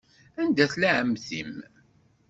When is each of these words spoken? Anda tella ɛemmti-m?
Anda 0.41 0.65
tella 0.71 0.89
ɛemmti-m? 0.97 1.53